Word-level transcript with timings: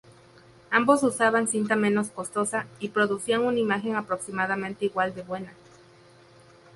Ambos 0.71 1.03
usaban 1.03 1.47
cinta 1.47 1.75
menos 1.75 2.09
costosa, 2.09 2.65
y 2.79 2.89
producían 2.89 3.41
una 3.43 3.59
imagen 3.59 3.95
aproximadamente 3.95 4.85
igual 4.85 5.13
de 5.13 5.21
buena. 5.21 5.53